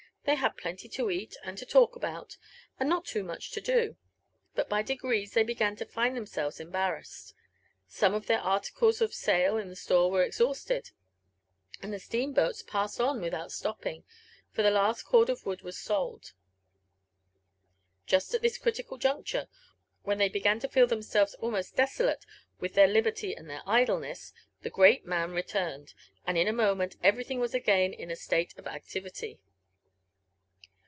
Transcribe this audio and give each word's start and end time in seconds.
They 0.23 0.35
had 0.35 0.55
plenty 0.55 0.87
to 0.87 1.09
eat, 1.09 1.35
and 1.43 1.57
to 1.57 1.65
talk 1.65 1.95
about, 1.95 2.37
and 2.79 2.87
not 2.87 3.05
too 3.05 3.23
much 3.23 3.49
to 3.51 3.59
do. 3.59 3.97
But 4.53 4.69
by 4.69 4.83
degrees 4.83 5.33
they 5.33 5.41
began 5.41 5.75
to 5.77 5.85
find 5.85 6.15
themselves 6.15 6.59
embarassed. 6.59 7.33
Some 7.87 8.13
of 8.13 8.27
their 8.27 8.39
articles 8.39 9.01
of 9.01 9.15
sale 9.15 9.57
in 9.57 9.67
the 9.69 9.75
store 9.75 10.11
were 10.11 10.21
exhaustedt 10.21 10.91
and 11.81 11.91
the 11.91 11.97
steam 11.97 12.33
boats 12.33 12.61
passed 12.61 13.01
on 13.01 13.19
without 13.19 13.51
stopping, 13.51 14.03
for 14.51 14.61
the 14.61 14.69
last 14.69 15.03
cord 15.05 15.27
of 15.27 15.43
wood 15.47 15.63
was 15.63 15.79
sold. 15.79 16.33
Just 18.05 18.35
at 18.35 18.43
this 18.43 18.59
critical 18.59 18.99
juncture, 18.99 19.47
when 20.03 20.19
they 20.19 20.29
began 20.29 20.59
to 20.59 20.69
feel 20.69 20.85
themselves 20.87 21.33
almost 21.41 21.75
desolate 21.75 22.27
with 22.59 22.75
their 22.75 22.87
liberty 22.87 23.35
and 23.35 23.49
their 23.49 23.63
idleness, 23.65 24.33
the 24.61 24.69
great 24.69 25.03
man 25.03 25.31
returned, 25.31 25.95
and 26.27 26.37
in 26.37 26.47
a 26.47 26.53
moment 26.53 26.95
everything 27.01 27.39
was 27.39 27.55
again 27.55 27.91
in 27.91 28.11
a 28.11 28.15
state 28.15 28.55
of 28.59 28.67
activity. 28.67 29.39